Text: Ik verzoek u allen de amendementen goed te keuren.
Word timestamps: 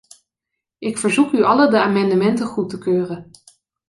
Ik 0.79 0.97
verzoek 0.97 1.31
u 1.31 1.43
allen 1.43 1.69
de 1.71 1.79
amendementen 1.81 2.45
goed 2.45 2.69
te 2.69 2.77
keuren. 2.77 3.31